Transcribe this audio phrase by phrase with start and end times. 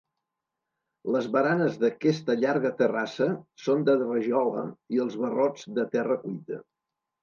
[1.15, 3.29] Les baranes d'aquesta llarga terrassa
[3.67, 6.65] són de rajola i els barrots de terra cuita.